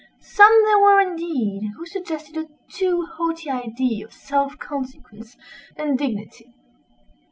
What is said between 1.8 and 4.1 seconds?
suggested a too haughty idea